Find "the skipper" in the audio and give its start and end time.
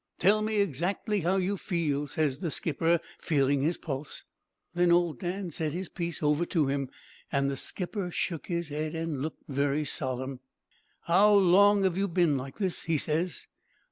2.39-2.99, 7.49-8.09